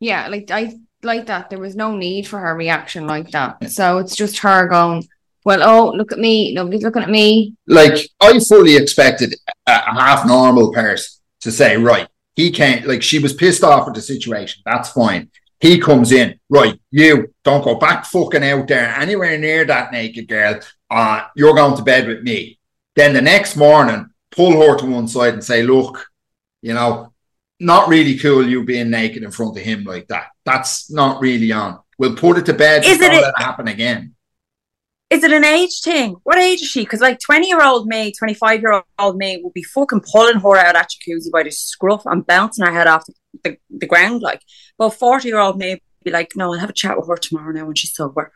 [0.01, 1.51] yeah, like I like that.
[1.51, 3.71] There was no need for her reaction like that.
[3.71, 5.05] So it's just her going,
[5.45, 7.57] Well, oh, look at me, nobody's looking at me.
[7.67, 9.35] like I fully expected
[9.67, 12.09] a, a half normal person to say, right,
[12.41, 14.63] he can't like she was pissed off at the situation.
[14.65, 15.31] That's fine.
[15.61, 20.27] He comes in, right, you don't go back fucking out there anywhere near that naked
[20.27, 20.59] girl.
[20.91, 22.59] Uh, you're going to bed with me.
[22.97, 26.07] Then the next morning, pull her to one side and say, look,
[26.63, 27.13] you know,
[27.61, 30.29] not really cool you being naked in front of him like that.
[30.47, 31.81] That's not really on.
[31.99, 32.87] We'll put it to bed.
[32.87, 34.15] Is it it happen again?
[35.11, 36.17] Is it an age thing?
[36.23, 36.83] What age is she?
[36.83, 40.39] Because like twenty year old me, twenty five year old me will be fucking pulling
[40.39, 43.05] her out at jacuzzi by the scruff and bouncing her head off
[43.43, 44.23] the, the, ground.
[44.23, 44.41] Like,
[44.79, 47.53] but forty year old me be like, no, I'll have a chat with her tomorrow
[47.53, 48.33] now when she's sober.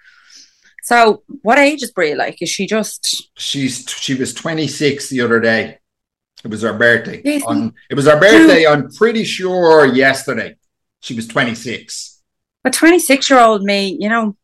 [0.82, 2.14] So, what age is Brie?
[2.14, 3.30] Like, is she just?
[3.38, 5.78] she's she was 26 the other day.
[6.44, 7.22] It was her birthday.
[7.24, 7.42] Yes.
[7.46, 8.66] On, it was her birthday.
[8.66, 10.56] I'm pretty sure yesterday.
[11.00, 12.22] She was 26.
[12.64, 14.36] A 26 year old me, you know,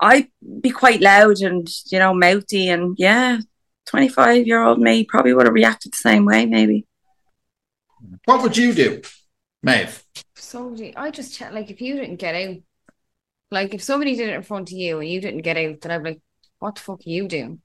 [0.00, 0.28] I'd
[0.60, 2.68] be quite loud and, you know, mouthy.
[2.68, 3.38] And yeah,
[3.86, 6.86] 25 year old me probably would have reacted the same way, maybe.
[8.24, 9.02] What would you do,
[9.62, 10.02] Maeve?
[10.36, 12.56] So I just check like if you didn't get out,
[13.50, 15.92] like if somebody did it in front of you and you didn't get out, then
[15.92, 16.20] I'd be like,
[16.58, 17.60] What the fuck are you doing?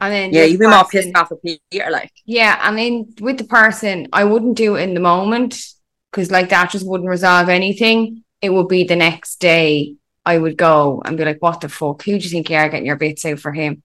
[0.00, 1.90] And then Yeah, you'd be more person- pissed off at Peter.
[1.90, 5.62] Like, Yeah, and then with the person, I wouldn't do it in the moment
[6.10, 8.24] because like that just wouldn't resolve anything.
[8.40, 12.02] It would be the next day I would go and be like, What the fuck?
[12.02, 13.82] Who do you think you are getting your bits out for him?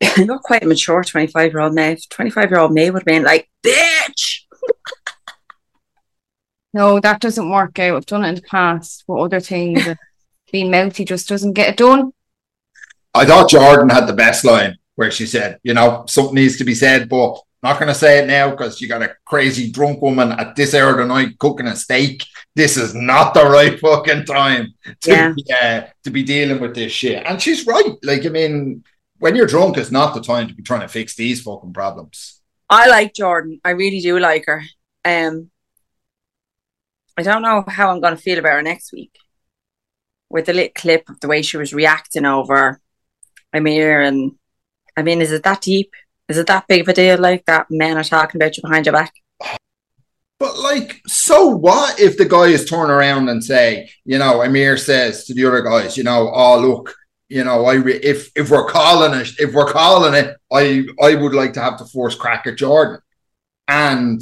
[0.16, 2.08] you're quite a mature 25 year old Maeve.
[2.08, 4.42] 25 year old me would have been like, bitch.
[6.72, 7.96] No, that doesn't work out.
[7.96, 9.82] I've done it in the past with other things.
[10.52, 12.12] Being mouthy just doesn't get it done.
[13.14, 16.64] I thought Jordan had the best line where she said, you know, something needs to
[16.64, 19.70] be said, but I'm not going to say it now because you got a crazy
[19.70, 22.24] drunk woman at this hour of the night cooking a steak.
[22.54, 25.32] This is not the right fucking time to, Yeah.
[25.32, 27.24] be, uh, to be dealing with this shit.
[27.26, 27.94] And she's right.
[28.02, 28.84] Like, I mean,
[29.18, 32.40] when you're drunk, it's not the time to be trying to fix these fucking problems.
[32.68, 33.60] I like Jordan.
[33.64, 34.62] I really do like her.
[35.04, 35.50] Um,
[37.16, 39.16] I don't know how I'm going to feel about her next week.
[40.28, 42.80] With the little clip of the way she was reacting over
[43.52, 44.32] Amir, and
[44.96, 45.92] I mean, is it that deep?
[46.28, 47.18] Is it that big of a deal?
[47.18, 49.12] Like that men are talking about you behind your back?
[50.38, 54.76] But like, so what if the guy is turn around and say, you know, Amir
[54.76, 56.94] says to the other guys, you know, oh look,
[57.28, 61.14] you know, I re- if if we're calling it, if we're calling it, I I
[61.14, 63.00] would like to have the first crack at Jordan,
[63.66, 64.20] and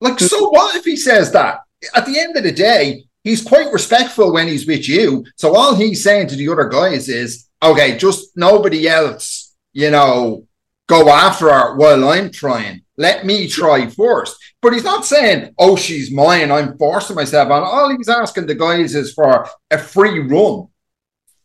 [0.00, 1.60] like, so what if he says that?
[1.94, 5.24] At the end of the day, he's quite respectful when he's with you.
[5.36, 10.46] So all he's saying to the other guys is, okay, just nobody else, you know,
[10.86, 12.82] go after her while I'm trying.
[12.96, 14.36] Let me try first.
[14.62, 16.50] But he's not saying, oh, she's mine.
[16.50, 17.62] I'm forcing myself on.
[17.62, 20.68] All he's asking the guys is for a free run.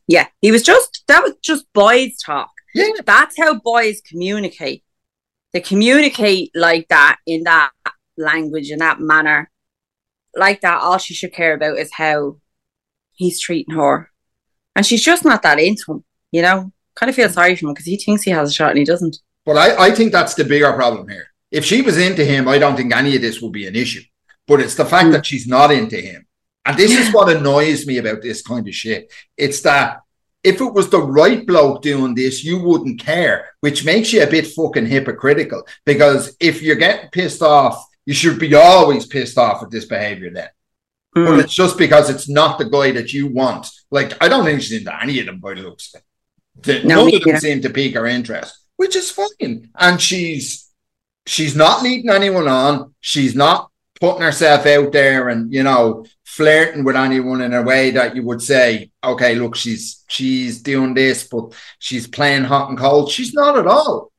[0.07, 2.49] Yeah, he was just that was just boys talk.
[2.73, 2.89] Yeah.
[3.05, 4.83] That's how boys communicate.
[5.53, 7.71] They communicate like that in that
[8.17, 9.49] language in that manner.
[10.35, 12.37] Like that, all she should care about is how
[13.13, 14.11] he's treating her.
[14.75, 16.71] And she's just not that into him, you know?
[16.95, 18.85] Kind of feel sorry for him because he thinks he has a shot and he
[18.85, 19.17] doesn't.
[19.45, 21.27] But I, I think that's the bigger problem here.
[21.51, 24.01] If she was into him, I don't think any of this would be an issue.
[24.47, 25.11] But it's the fact Mm.
[25.13, 26.25] that she's not into him.
[26.65, 29.11] And this is what annoys me about this kind of shit.
[29.37, 30.01] It's that
[30.43, 34.27] if it was the right bloke doing this, you wouldn't care, which makes you a
[34.27, 35.65] bit fucking hypocritical.
[35.85, 40.29] Because if you're getting pissed off, you should be always pissed off at this behavior
[40.31, 40.49] then.
[41.13, 41.43] But Mm.
[41.43, 43.67] it's just because it's not the guy that you want.
[43.89, 46.05] Like, I don't think she's into any of them by the looks of it.
[46.63, 49.69] The- No, None of them seem to pique her interest, which is fine.
[49.77, 50.69] And she's
[51.25, 52.95] she's not leading anyone on.
[53.01, 57.91] She's not putting herself out there and you know flirting with anyone in a way
[57.91, 62.77] that you would say, okay, look, she's she's doing this, but she's playing hot and
[62.79, 63.11] cold.
[63.11, 64.13] She's not at all.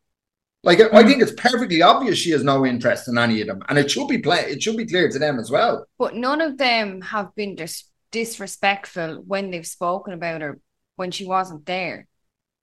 [0.62, 1.06] Like I I Mm.
[1.08, 4.08] think it's perfectly obvious she has no interest in any of them, and it should
[4.08, 4.40] be play.
[4.52, 5.86] It should be clear to them as well.
[5.98, 10.60] But none of them have been dis- disrespectful when they've spoken about her
[10.96, 12.06] when she wasn't there.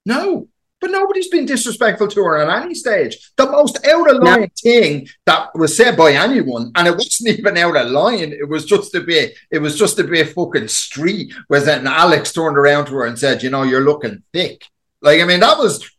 [0.05, 0.47] No,
[0.79, 3.31] but nobody's been disrespectful to her at any stage.
[3.35, 7.57] The most out of line thing that was said by anyone, and it wasn't even
[7.57, 8.31] out of line.
[8.33, 9.35] It was just a bit.
[9.51, 11.33] It was just to be a bit fucking street.
[11.49, 14.65] Was that Alex turned around to her and said, "You know, you're looking thick."
[15.01, 15.89] Like, I mean, that was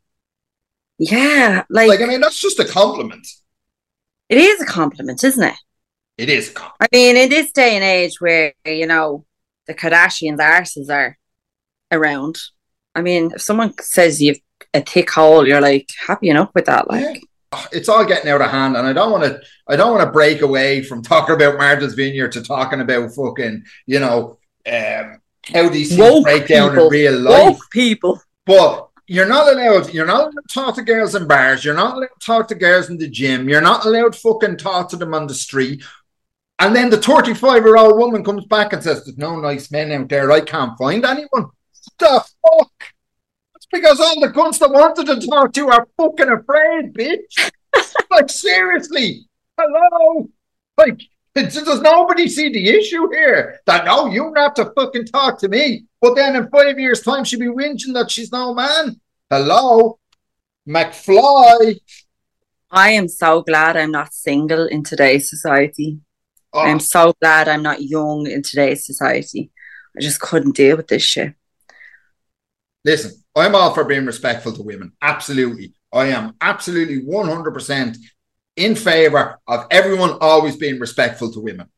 [0.99, 3.27] Yeah, like, like, I mean, that's just a compliment.
[4.29, 5.55] it is a compliment, isn't it?
[6.19, 6.77] It is a compliment.
[6.81, 9.25] I mean, in this day and age where, you know,
[9.67, 11.17] the Kardashians' arses are
[11.93, 12.39] around.
[12.95, 14.41] I mean, if someone says you've
[14.75, 16.89] a thick hole, you're like happy enough with that.
[16.89, 17.67] Like, yeah.
[17.73, 19.41] it's all getting out of hand, and I don't want to.
[19.67, 23.65] I don't want to break away from talking about Martha's Vineyard to talking about fucking,
[23.87, 25.21] you know, um,
[25.53, 27.55] how these things break down in real life.
[27.55, 29.93] Woke people, but you're not allowed.
[29.93, 31.65] You're not allowed to talk to girls in bars.
[31.65, 33.49] You're not allowed to talk to girls in the gym.
[33.49, 35.83] You're not allowed to fucking talk to them on the street.
[36.59, 39.93] And then the 35 year old woman comes back and says, There's no nice men
[39.93, 40.31] out there.
[40.31, 41.29] I can't find anyone.
[41.33, 42.68] What the fuck?
[43.71, 47.51] Because all the cunts that wanted to talk to you are fucking afraid, bitch.
[48.11, 49.27] like, seriously.
[49.59, 50.29] Hello.
[50.77, 51.01] Like,
[51.35, 53.61] does nobody see the issue here?
[53.67, 55.85] That no, you have to fucking talk to me.
[56.01, 59.01] But then in five years' time, she'll be whinging that she's no man.
[59.31, 59.99] Hello,
[60.67, 61.79] McFly.
[62.71, 65.99] I am so glad I'm not single in today's society.
[66.53, 66.61] Oh.
[66.61, 69.51] I'm so glad I'm not young in today's society.
[69.97, 71.35] I just couldn't deal with this shit.
[72.85, 74.93] Listen, I'm all for being respectful to women.
[75.01, 75.75] Absolutely.
[75.93, 77.97] I am absolutely 100%
[78.57, 81.69] in favor of everyone always being respectful to women.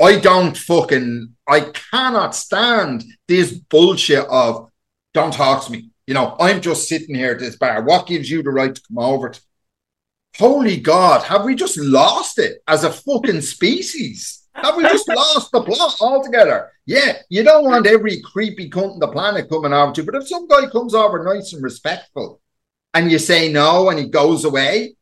[0.00, 4.70] I don't fucking, I cannot stand this bullshit of
[5.12, 5.90] don't talk to me.
[6.06, 7.82] You know, I'm just sitting here at this bar.
[7.82, 9.40] What gives you the right to come over to
[10.38, 14.37] Holy God, have we just lost it as a fucking species?
[14.62, 16.72] Have we just lost the plot altogether?
[16.86, 20.20] Yeah, you don't want every creepy cunt on the planet coming over to you, but
[20.20, 22.40] if some guy comes over nice and respectful
[22.94, 24.96] and you say no and he goes away,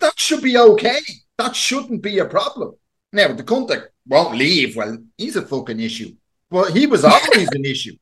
[0.00, 0.98] that should be okay.
[1.38, 2.74] That shouldn't be a problem.
[3.12, 6.14] Now, the cunt that won't leave, well, he's a fucking issue.
[6.50, 7.96] But he was always an issue.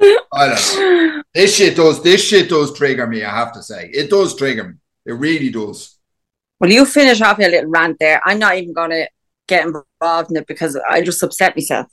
[0.00, 1.22] I don't know.
[1.34, 3.90] This shit does this shit does trigger me, I have to say.
[3.92, 4.74] It does trigger me.
[5.06, 5.97] It really does.
[6.60, 8.20] Well, you finish off your little rant there.
[8.24, 9.06] I'm not even gonna
[9.46, 11.86] get involved in it because I just upset myself.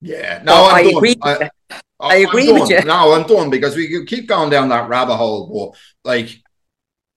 [0.00, 1.16] Yeah, no, i agree.
[1.22, 1.50] I,
[1.98, 2.80] I, agree with you.
[2.82, 5.72] No, I'm done because we keep going down that rabbit hole.
[6.04, 6.40] But like,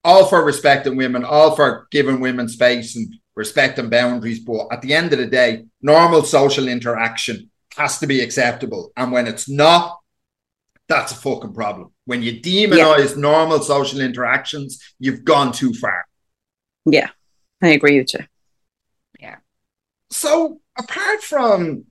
[0.04, 4.40] all for respecting women, all for giving women space and respect and boundaries.
[4.40, 8.92] But at the end of the day, normal social interaction has to be acceptable.
[8.98, 10.00] And when it's not,
[10.88, 11.92] that's a fucking problem.
[12.06, 13.22] When you demonize yeah.
[13.22, 16.06] normal social interactions, you've gone too far.
[16.86, 17.10] Yeah,
[17.62, 18.22] I agree with you.
[19.20, 19.38] Yeah.
[20.10, 21.86] So apart from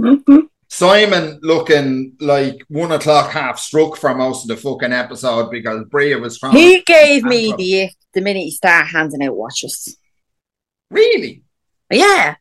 [0.00, 0.38] mm-hmm.
[0.68, 6.18] Simon looking like one o'clock half struck for most of the fucking episode because Bria
[6.18, 6.56] was trying.
[6.56, 9.96] He gave me the the minute he started handing out watches.
[10.90, 11.42] Really?
[11.90, 12.36] Yeah.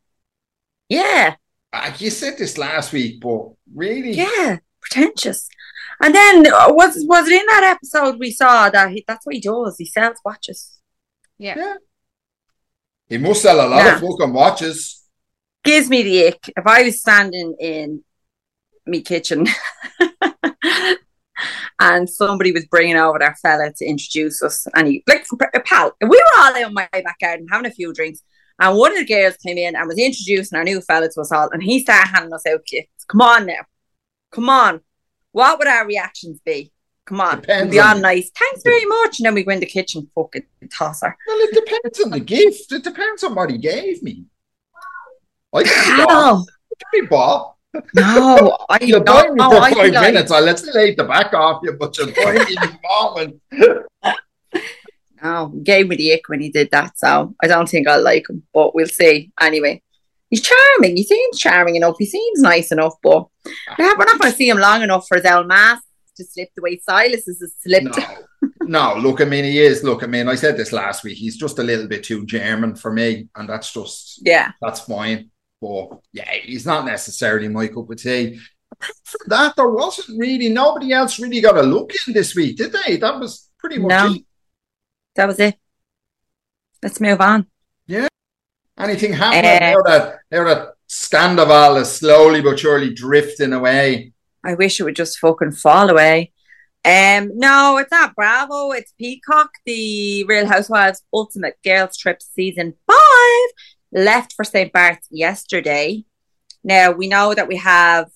[0.89, 1.35] Yeah.
[1.71, 4.11] Uh, you said this last week, but really?
[4.11, 5.47] Yeah pretentious.
[6.01, 9.35] And then uh, was was it in that episode we saw that he, that's what
[9.35, 9.77] he does?
[9.77, 10.79] He sells watches.
[11.37, 11.55] Yeah.
[11.57, 11.75] yeah.
[13.07, 13.95] He must sell a lot yeah.
[13.95, 15.03] of fucking watches.
[15.63, 16.49] Gives me the ick.
[16.55, 18.03] If I was standing in
[18.85, 19.47] me kitchen
[21.79, 25.25] and somebody was bringing over their fella to introduce us, and he like
[25.65, 28.21] pal, we were all out in my back garden having a few drinks,
[28.59, 31.31] and one of the girls came in and was introducing our new fella to us
[31.31, 33.05] all, and he started handing us out gifts.
[33.05, 33.61] Come on now,
[34.31, 34.81] Come on.
[35.31, 36.72] What would our reactions be?
[37.05, 37.41] Come on.
[37.41, 38.31] Depends be on nice.
[38.37, 39.19] Thanks very much.
[39.19, 41.17] And then we go in the kitchen, fucking toss her.
[41.27, 42.71] Well, it depends on the gift.
[42.71, 44.25] It depends on what he gave me.
[45.53, 46.45] I can
[46.91, 47.55] be bought.
[47.93, 50.31] No, I you me oh, for five I minutes.
[50.31, 50.43] Like...
[50.43, 53.41] Let's lay the back off you, but you're me in the moment.
[55.21, 58.29] no, gave me the ick when he did that, so I don't think I'll like
[58.29, 59.31] him, but we'll see.
[59.39, 59.81] Anyway,
[60.29, 60.97] he's charming.
[60.97, 61.95] He seems charming enough.
[61.97, 63.27] He seems nice enough, but
[63.77, 65.83] we're not going to see him long enough for his own mask
[66.15, 67.97] to slip the way Silas has slipped.
[67.97, 68.93] No.
[68.93, 69.83] no, look, I mean, he is.
[69.83, 71.17] Look, I mean, I said this last week.
[71.17, 75.31] He's just a little bit too German for me, and that's just yeah, that's fine.
[75.61, 78.39] But yeah, he's not necessarily my cup of tea.
[78.71, 82.57] Apart from that, there wasn't really nobody else really got a look in this week,
[82.57, 82.97] did they?
[82.97, 84.21] That was pretty much no, it.
[85.15, 85.55] That was it.
[86.81, 87.47] Let's move on.
[87.87, 88.07] Yeah.
[88.77, 94.13] Anything happening uh, now that now that Scandoval is slowly but surely drifting away?
[94.43, 96.31] I wish it would just fucking fall away.
[96.85, 98.71] Um, no, it's not Bravo.
[98.71, 99.51] It's Peacock.
[99.65, 103.49] The Real Housewives Ultimate Girls Trip season five
[103.93, 104.71] left for St.
[104.73, 106.03] Bart's yesterday.
[106.63, 108.09] Now we know that we have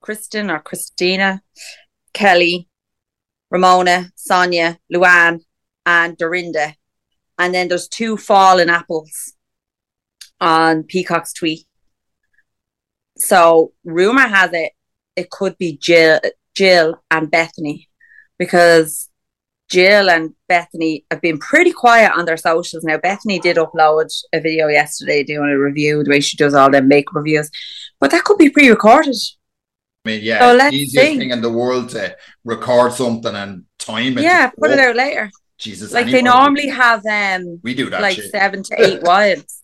[0.00, 1.42] Kristen or Christina,
[2.14, 2.68] Kelly,
[3.50, 5.40] Ramona, Sonja, Luann,
[5.84, 6.74] and Dorinda
[7.40, 9.32] and then there's two fallen apples
[10.42, 11.64] on Peacock's tweet.
[13.18, 14.72] So rumor has it
[15.16, 16.20] it could be Jill,
[16.54, 17.86] Jill and Bethenny
[18.38, 19.08] because
[19.68, 22.96] Jill and Bethenny have been pretty quiet on their socials now.
[22.96, 26.82] Bethenny did upload a video yesterday doing a review, the way she does all their
[26.82, 27.50] make reviews,
[28.00, 29.14] but that could be pre recorded.
[30.06, 31.18] I mean, yeah, So let's easiest see.
[31.18, 34.22] thing in the world to record something and time it.
[34.24, 35.30] Yeah, put it Oh, out later.
[35.58, 38.00] Jesus, Like they normally have um we do that.
[38.00, 38.30] like shit.
[38.30, 39.62] seven to eight wives.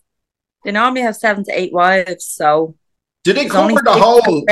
[0.63, 2.75] They normally have seven to eight wives, so
[3.23, 4.45] Do they cover the whole?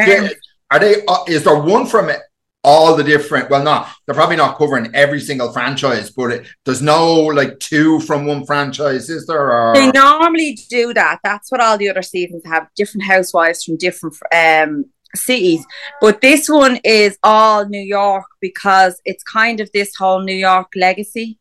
[0.71, 1.05] Are they?
[1.07, 2.21] Uh, is there one from it?
[2.63, 3.49] All the different.
[3.51, 7.99] Well, no, they're probably not covering every single franchise, but it, there's no like two
[8.01, 9.51] from one franchise, is there?
[9.51, 11.19] Or they normally do that.
[11.23, 14.85] That's what all the other seasons have different housewives from different um
[15.15, 15.65] cities.
[16.01, 20.71] But this one is all New York because it's kind of this whole New York
[20.75, 21.37] legacy.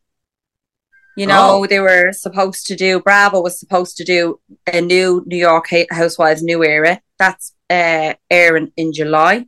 [1.17, 1.67] You know, Oh.
[1.67, 6.43] they were supposed to do Bravo was supposed to do a new New York Housewives
[6.43, 7.01] New Era.
[7.19, 9.47] That's uh, airing in July.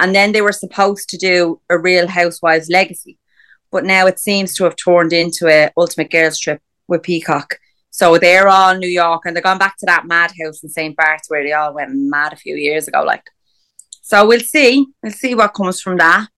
[0.00, 3.18] And then they were supposed to do a Real Housewives Legacy.
[3.70, 7.58] But now it seems to have turned into a Ultimate Girls Trip with Peacock.
[7.90, 10.96] So they're all New York and they're gone back to that madhouse in St.
[10.96, 13.02] Bart's where they all went mad a few years ago.
[13.04, 13.22] Like,
[14.02, 14.86] so we'll see.
[15.02, 16.28] We'll see what comes from that.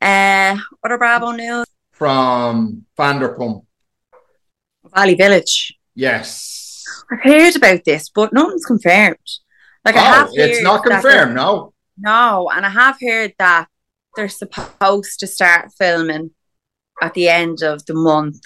[0.00, 3.64] Uh, other Bravo news: from Vanderpump.
[4.94, 5.76] Valley Village.
[5.94, 6.84] Yes.
[7.10, 9.16] I've heard about this, but nothing's confirmed.
[9.84, 11.34] Like I oh, have it's not confirmed.
[11.34, 11.72] No.
[11.98, 13.68] No, and I have heard that
[14.14, 16.32] they're supposed to start filming
[17.00, 18.40] at the end of the month,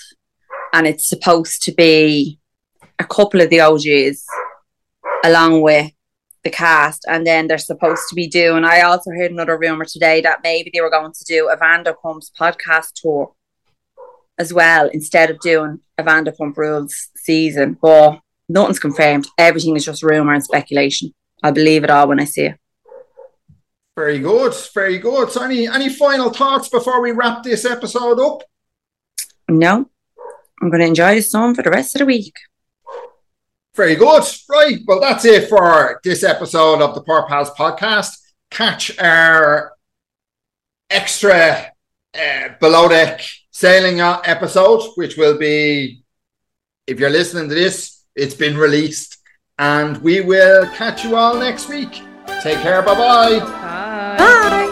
[0.73, 2.39] and it's supposed to be
[2.99, 4.25] a couple of the OGs
[5.25, 5.91] along with
[6.45, 8.65] the cast, and then they're supposed to be doing.
[8.65, 12.31] I also heard another rumor today that maybe they were going to do a Vanderpump's
[12.39, 13.33] podcast tour
[14.41, 17.77] as well instead of doing a Vanderpump Rules season.
[17.81, 19.29] But nothing's confirmed.
[19.37, 21.13] Everything is just rumor and speculation.
[21.43, 22.57] I believe it all when I see it.
[23.95, 24.55] Very good.
[24.75, 25.31] Very good.
[25.31, 28.43] So, any any final thoughts before we wrap this episode up?
[29.49, 29.91] No,
[30.63, 32.35] I'm going to enjoy the sun for the rest of the week.
[33.75, 34.23] Very good.
[34.49, 34.79] Right.
[34.87, 38.11] Well, that's it for this episode of the Poor Pals podcast.
[38.51, 39.73] Catch our
[40.89, 41.73] extra
[42.15, 43.23] uh, below deck
[43.61, 46.03] sailing uh, episode, which will be,
[46.87, 49.19] if you're listening to this, it's been released.
[49.59, 52.01] And we will catch you all next week.
[52.41, 52.81] Take care.
[52.81, 53.39] Bye bye.
[53.39, 54.17] Bye.
[54.17, 54.70] Bye.